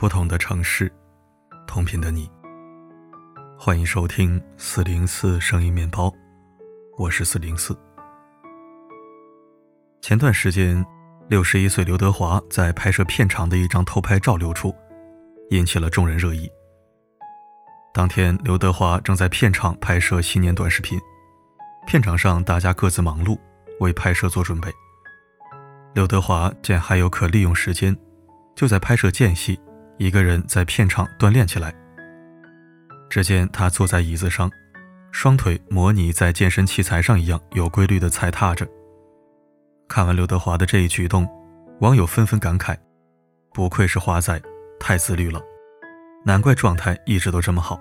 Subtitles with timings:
[0.00, 0.90] 不同的城市，
[1.66, 2.26] 同频的你。
[3.58, 6.10] 欢迎收听四零四声音面包，
[6.96, 7.78] 我是四零四。
[10.00, 10.82] 前段时间，
[11.28, 14.74] 六十一岁刘德华在拍摄片场的一张偷拍照流出，
[15.50, 16.50] 引起了众人热议。
[17.92, 20.98] 当天，刘德华正在片场拍摄新年短视频，
[21.86, 23.38] 片场上大家各自忙碌，
[23.80, 24.72] 为拍摄做准备。
[25.92, 27.94] 刘德华见还有可利用时间，
[28.56, 29.60] 就在拍摄间隙。
[30.00, 31.74] 一个人在片场锻炼起来。
[33.10, 34.50] 只见他坐在椅子上，
[35.12, 38.66] 双腿模拟在健身器材上一样有规律地踩踏着。
[39.86, 41.28] 看完刘德华的这一举动，
[41.80, 42.74] 网友纷纷感慨
[43.52, 44.40] ：“不愧是华仔，
[44.78, 45.38] 太自律了，
[46.24, 47.78] 难怪状态一直都这么好。”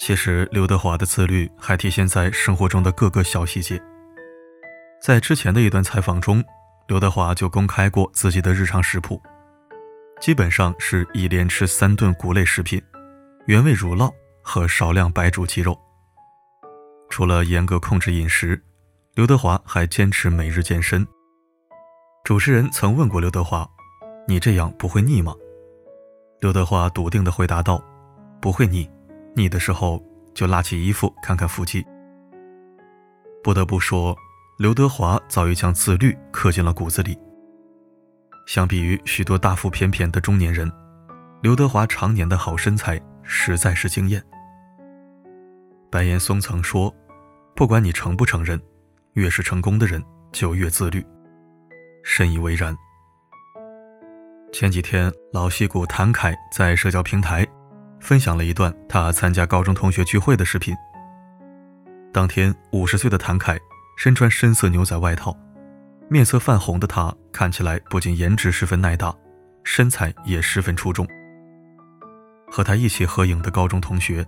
[0.00, 3.80] 其实，刘德华的自律还体现在生活中的各个小细节。
[5.00, 6.42] 在之前的一段采访中，
[6.88, 9.22] 刘德华就公开过自己的日常食谱。
[10.20, 12.80] 基本上是一连吃三顿谷类食品，
[13.46, 15.76] 原味乳酪和少量白煮鸡肉。
[17.08, 18.62] 除了严格控制饮食，
[19.14, 21.06] 刘德华还坚持每日健身。
[22.22, 23.66] 主持人曾问过刘德华
[24.28, 25.34] ：“你这样不会腻吗？”
[26.40, 27.82] 刘德华笃定地回答道
[28.42, 28.88] ：“不会腻，
[29.34, 30.04] 腻的时候
[30.34, 31.82] 就拉起衣服看看腹肌。”
[33.42, 34.14] 不得不说，
[34.58, 37.18] 刘德华早已将自律刻进了骨子里。
[38.50, 40.68] 相比于许多大腹便便的中年人，
[41.40, 44.20] 刘德华常年的好身材实在是惊艳。
[45.88, 46.92] 白岩松曾说
[47.54, 48.60] ：“不管你承不承认，
[49.12, 51.00] 越是成功的人就越自律。”
[52.02, 52.76] 深以为然。
[54.52, 57.46] 前几天，老戏骨谭凯在社交平台
[58.00, 60.74] 分享了一段他参加高中同学聚会的视频。
[62.12, 63.56] 当天，五十岁的谭凯
[63.96, 65.36] 身穿深色牛仔外套。
[66.12, 69.14] 面色泛红的他看起来不仅颜值十分耐打，
[69.62, 71.06] 身材也十分出众。
[72.50, 74.26] 和他一起合影的高中同学，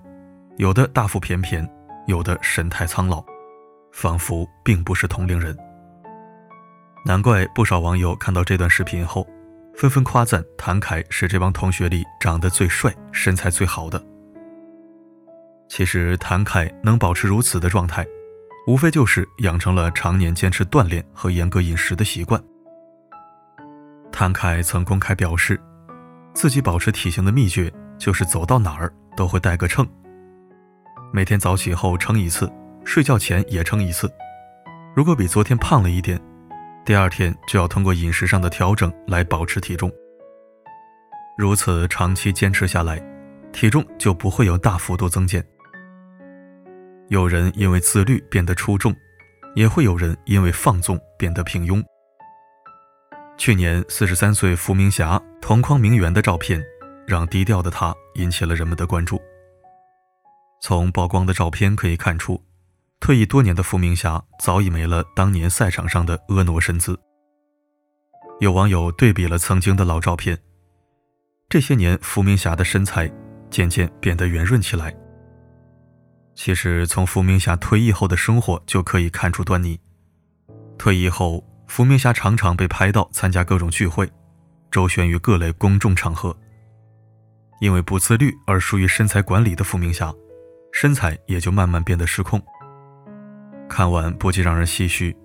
[0.58, 1.68] 有的大腹便便，
[2.06, 3.20] 有的神态苍老，
[3.90, 5.58] 仿佛并不是同龄人。
[7.04, 9.26] 难怪不少网友看到这段视频后，
[9.74, 14.00] 纷纷夸赞谭凯是这帮同学里长得最帅、身材最好的。
[15.68, 18.06] 其实谭凯能保持如此的状态。
[18.66, 22.42] 无非就是养成了常年坚持锻炼和严格饮食的习惯。
[24.12, 25.60] 谭凯曾公开表示，
[26.32, 29.86] 自己保持体型的秘诀就是走到哪儿都会带个秤，
[31.12, 32.50] 每天早起后称一次，
[32.84, 34.12] 睡觉前也称一次。
[34.94, 36.20] 如果比昨天胖了一点，
[36.84, 39.90] 第二天就要通过饮食上的调整来保持体重。
[41.36, 43.02] 如此长期坚持下来，
[43.52, 45.44] 体重就不会有大幅度增减。
[47.12, 48.96] 有人因为自律变得出众，
[49.54, 51.84] 也会有人因为放纵变得平庸。
[53.36, 56.64] 去年四十三岁伏明霞同框名媛的照片，
[57.06, 59.20] 让低调的她引起了人们的关注。
[60.62, 62.42] 从曝光的照片可以看出，
[62.98, 66.98] 退役多年的伏明霞早已没了当年赛场上的婀娜身姿。
[68.40, 70.38] 有网友对比了曾经的老照片，
[71.50, 73.12] 这些年伏明霞的身材
[73.50, 74.96] 渐渐变得圆润起来。
[76.34, 79.78] 其实，从伏明霞退役后的生活就可以看出端倪。
[80.78, 84.10] 退役后，伏明霞常常被拍到参加各种聚会，
[84.70, 86.36] 周旋于各类公众场合。
[87.60, 90.12] 因为不自律而疏于身材管理的伏明霞，
[90.72, 92.42] 身材也就慢慢变得失控。
[93.68, 95.16] 看完不禁让人唏嘘：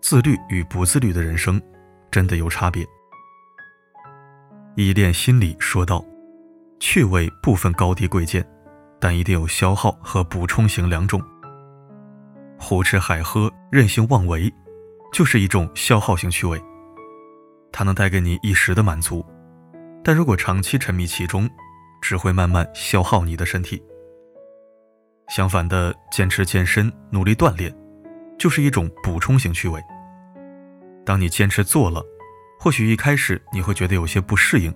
[0.00, 1.60] 自律与不自律的人生，
[2.10, 2.86] 真的有差别。
[4.76, 6.02] 依恋心理说道
[6.80, 8.48] ：“趣味不分高低贵贱。”
[9.00, 11.22] 但一定有消耗和补充型两种。
[12.58, 14.52] 胡吃海喝、任性妄为，
[15.12, 16.60] 就是一种消耗性趣味。
[17.70, 19.24] 它能带给你一时的满足，
[20.02, 21.48] 但如果长期沉迷其中，
[22.02, 23.80] 只会慢慢消耗你的身体。
[25.28, 27.72] 相反的，坚持健身、努力锻炼，
[28.38, 29.80] 就是一种补充型趣味。
[31.04, 32.02] 当你坚持做了，
[32.58, 34.74] 或许一开始你会觉得有些不适应，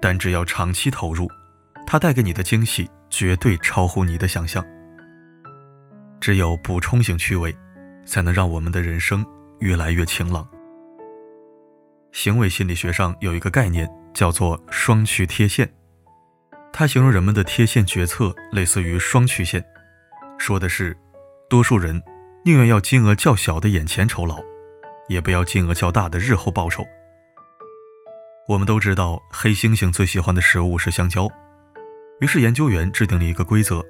[0.00, 1.28] 但只要长期投入，
[1.86, 2.90] 它带给你的惊喜。
[3.16, 4.62] 绝对超乎你的想象。
[6.20, 7.56] 只有补充性趣味，
[8.04, 9.24] 才能让我们的人生
[9.60, 10.46] 越来越晴朗。
[12.12, 15.66] 行为心理学上有一个概念叫做“双曲贴现”，
[16.74, 19.64] 它形容人们的贴现决策类似于双曲线，
[20.36, 20.94] 说的是，
[21.48, 21.98] 多数人
[22.44, 24.42] 宁愿要金额较小的眼前酬劳，
[25.08, 26.84] 也不要金额较大的日后报酬。
[28.46, 31.26] 我们都知道，黑猩猩最喜欢的食物是香蕉。
[32.20, 33.84] 于是，研究员制定了一个规则：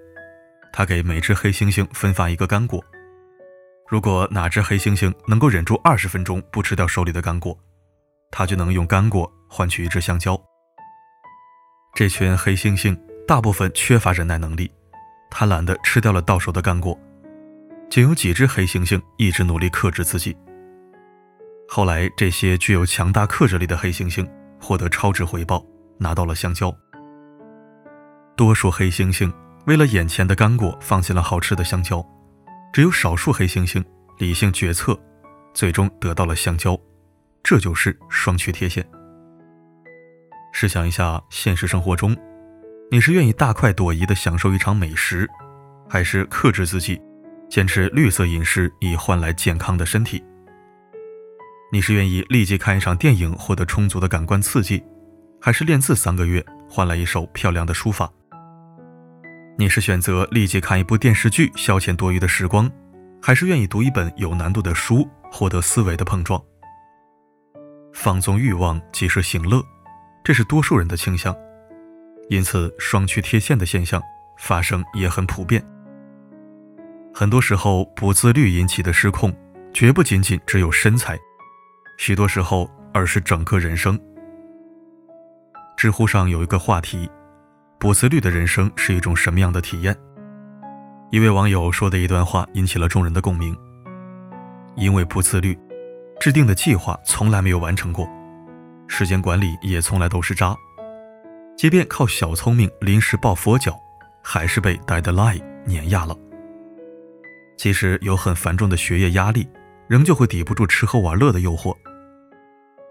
[0.73, 2.83] 他给每只黑猩猩分发一个干果。
[3.89, 7.57] 如果哪只黑猩猩能够忍住二十分钟不吃掉手里的干果，
[8.33, 10.37] 他就能用干果换取一只香蕉。
[11.95, 14.69] 这群黑猩猩大部分缺乏忍耐能力，
[15.31, 16.99] 贪婪地吃掉了到手的干果，
[17.89, 20.37] 仅有几只黑猩猩一直努力克制自己。
[21.69, 24.29] 后来，这些具有强大克制力的黑猩猩
[24.61, 25.65] 获得超值回报，
[25.99, 26.77] 拿到了香蕉。
[28.37, 29.33] 多数黑猩猩
[29.67, 32.05] 为了眼前的干果，放弃了好吃的香蕉；
[32.71, 33.83] 只有少数黑猩猩
[34.19, 34.99] 理性决策，
[35.55, 36.79] 最终得到了香蕉。
[37.43, 38.87] 这就是双曲贴现。
[40.53, 42.15] 试想一下，现实生活中，
[42.91, 45.27] 你是愿意大快朵颐地享受一场美食，
[45.89, 47.01] 还是克制自己，
[47.49, 50.23] 坚持绿色饮食以换来健康的身体？
[51.73, 54.85] 你是愿意立即看一场电影获得充足的感官刺激，
[55.41, 58.11] 还是练字三个月换来一手漂亮的书法？
[59.59, 62.71] 你是选择立即看一部电视剧消遣多余的时光，
[63.23, 66.43] 还是愿意读一本有难度的书获得思维的碰撞？
[67.95, 69.63] 放纵欲望即是行乐，
[70.23, 71.35] 这是多数人的倾向，
[72.29, 74.03] 因此双曲贴现的现象
[74.39, 75.65] 发生也很普遍。
[77.15, 79.35] 很多时候，不自律引起的失控，
[79.73, 81.19] 绝不仅仅只有身材。
[81.97, 83.99] 许多时候，而是整个人生。
[85.79, 87.09] 知乎上有一个话题
[87.79, 89.97] ：“不自律的人生是一种什么样的体验？”
[91.11, 93.57] 一位网友说的一段话引起了众人的共鸣。
[94.75, 95.59] 因为不自律，
[96.21, 98.09] 制定的计划从来没有完成过，
[98.87, 100.55] 时间管理也从来都是渣。
[101.57, 103.79] 即便靠小聪明临时抱佛脚，
[104.23, 106.17] 还是被 deadline 碾压了。
[107.57, 109.49] 即使有很繁重的学业压力。
[109.89, 111.73] 仍旧会抵不住吃喝玩乐的诱惑，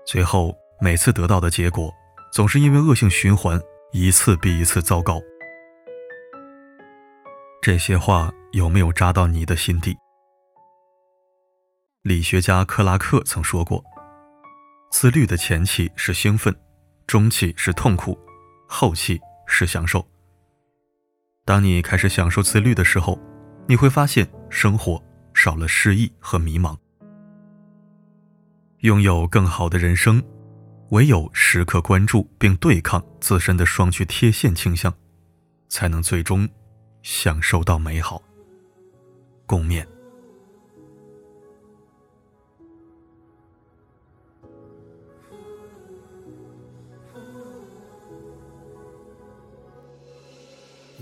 [0.08, 1.94] 最后每次得到的结果，
[2.32, 3.60] 总是因为恶性循环，
[3.97, 5.21] 一次比一次糟糕。
[7.62, 9.95] 这些话有没有扎到你的心底？
[12.01, 13.81] 理学家克拉克曾说过
[14.92, 16.53] ：“自律的前期是兴奋，
[17.07, 18.19] 中期是痛苦，
[18.68, 20.06] 后期是享受。
[21.45, 23.18] 当你开始享受自律的时候，
[23.65, 25.01] 你会发现生活
[25.33, 26.77] 少了失意和迷茫。”
[28.83, 30.21] 拥有更好的人生，
[30.90, 34.94] 唯有时刻关注并对抗自身的双曲贴现倾向，
[35.68, 36.48] 才能最终
[37.02, 38.22] 享受到美好。
[39.46, 39.86] 共勉。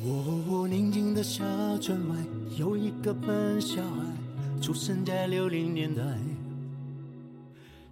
[0.05, 1.43] 我宁静的小
[1.77, 2.15] 村外，
[2.57, 6.03] 有一个笨小孩，出生在六零年代。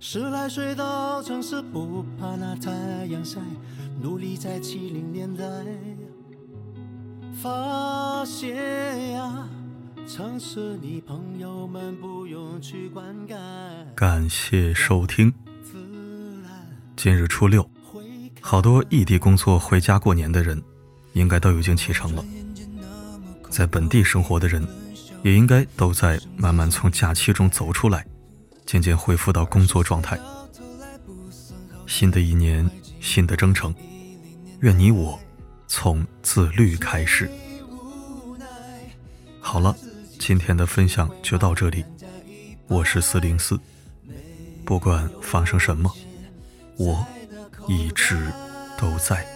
[0.04, 2.72] 十来岁到城市，不怕那太
[3.06, 3.40] 阳晒，
[4.02, 5.44] 努力在七零年代
[7.36, 9.48] 发现呀，
[10.08, 13.38] 城市里朋友们不用去灌溉。
[13.96, 15.32] 感谢收听。
[16.96, 17.70] 今日初六，
[18.42, 20.60] 好多异地工作回家过年的人，
[21.14, 22.26] 应该都已经启程了。
[23.52, 24.68] 在本地生活的人，
[25.22, 28.04] 也应该都在慢慢从假期中走出来。
[28.72, 30.18] 渐渐恢复到工作状态。
[31.86, 32.66] 新的一年，
[33.02, 33.76] 新的征程，
[34.62, 35.20] 愿你我
[35.68, 37.30] 从自律开始。
[39.42, 39.76] 好了，
[40.18, 41.84] 今天的分享就到这里。
[42.70, 43.60] 我是四零四，
[44.64, 45.94] 不管发生什么，
[46.78, 47.06] 我
[47.68, 48.32] 一直
[48.78, 49.28] 都在。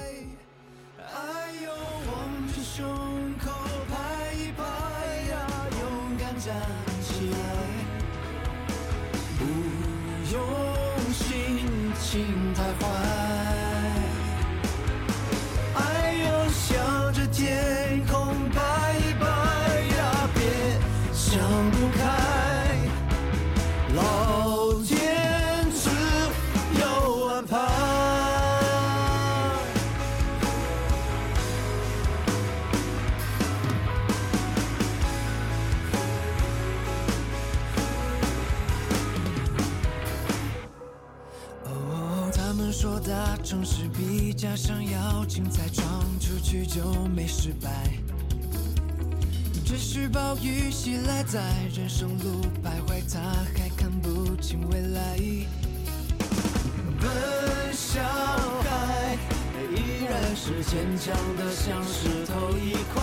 [6.34, 6.85] 心
[44.46, 46.84] 比家乡要精彩，闯出去就
[47.16, 47.68] 没失败。
[49.66, 51.42] 只是暴雨袭来，在
[51.76, 53.20] 人生路徘徊，他
[53.58, 55.18] 还看不清未来。
[57.00, 59.18] 笨小孩
[59.76, 63.02] 依然是坚强的，像石头一块，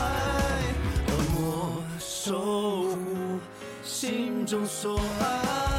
[1.09, 3.41] 恶魔守护
[3.83, 5.72] 心中所爱。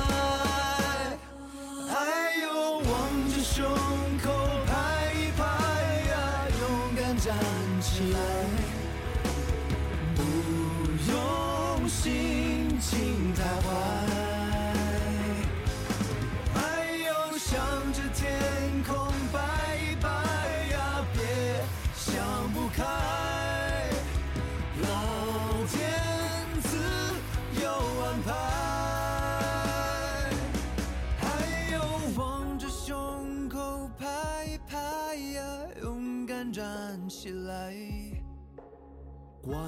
[39.46, 39.62] 管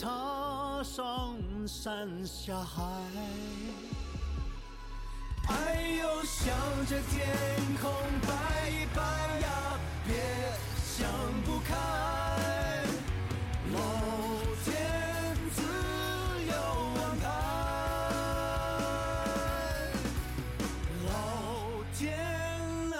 [0.00, 1.36] 他上
[1.68, 2.82] 山下海。
[5.46, 6.56] 哎呦向
[6.86, 7.28] 着天
[7.82, 7.92] 空
[8.22, 9.02] 拜一拜
[9.40, 10.14] 呀，别
[10.82, 11.06] 想
[11.44, 11.74] 不开，
[13.74, 13.78] 老
[14.64, 14.72] 天
[15.54, 15.60] 自
[16.46, 16.54] 有
[17.02, 17.24] 安排，
[21.04, 21.12] 老
[21.94, 22.00] 天
[22.94, 22.96] 爱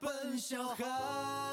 [0.00, 1.43] 奔小孩。